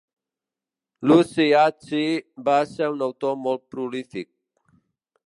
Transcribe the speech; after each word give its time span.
Luci 1.09 1.45
Acci 1.65 2.01
va 2.47 2.57
ser 2.71 2.89
un 2.97 3.07
autor 3.09 3.39
molt 3.45 3.65
prolífic. 3.75 4.31